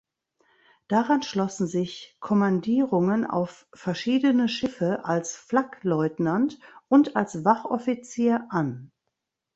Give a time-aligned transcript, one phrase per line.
[0.87, 8.91] Daran schlossen sich Kommandierungen auf verschiedene Schiffe als Flaggleutnant und als Wachoffizier an.